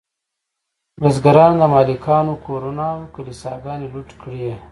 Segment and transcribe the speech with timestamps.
[1.01, 4.45] بزګرانو د مالکانو کورونه او کلیساګانې لوټ کړې.